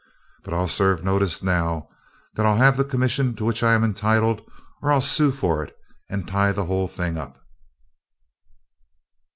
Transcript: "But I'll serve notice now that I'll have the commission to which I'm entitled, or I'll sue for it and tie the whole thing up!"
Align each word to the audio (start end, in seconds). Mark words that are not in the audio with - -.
"But 0.43 0.55
I'll 0.55 0.67
serve 0.67 1.03
notice 1.03 1.43
now 1.43 1.87
that 2.33 2.43
I'll 2.43 2.55
have 2.57 2.75
the 2.75 2.83
commission 2.83 3.35
to 3.35 3.45
which 3.45 3.61
I'm 3.61 3.83
entitled, 3.83 4.41
or 4.81 4.91
I'll 4.91 4.99
sue 4.99 5.31
for 5.31 5.63
it 5.63 5.77
and 6.09 6.27
tie 6.27 6.51
the 6.51 6.65
whole 6.65 6.87
thing 6.87 7.19
up!" 7.19 7.37